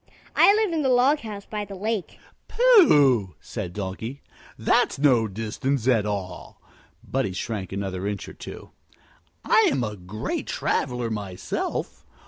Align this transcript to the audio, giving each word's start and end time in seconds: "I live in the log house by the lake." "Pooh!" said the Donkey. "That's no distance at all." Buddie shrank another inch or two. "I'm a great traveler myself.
"I 0.35 0.51
live 0.55 0.73
in 0.73 0.81
the 0.81 0.89
log 0.89 1.19
house 1.19 1.45
by 1.45 1.63
the 1.63 1.75
lake." 1.75 2.17
"Pooh!" 2.47 3.35
said 3.39 3.75
the 3.75 3.81
Donkey. 3.81 4.23
"That's 4.57 4.97
no 4.97 5.27
distance 5.27 5.87
at 5.87 6.07
all." 6.07 6.59
Buddie 7.07 7.33
shrank 7.33 7.71
another 7.71 8.07
inch 8.07 8.27
or 8.27 8.33
two. 8.33 8.71
"I'm 9.45 9.83
a 9.83 9.95
great 9.95 10.47
traveler 10.47 11.11
myself. 11.11 12.03